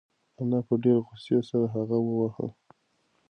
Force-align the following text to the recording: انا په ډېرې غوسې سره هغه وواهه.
انا 0.41 0.59
په 0.67 0.73
ډېرې 0.83 1.01
غوسې 1.05 1.37
سره 1.49 1.65
هغه 1.75 1.97
وواهه. 2.01 2.47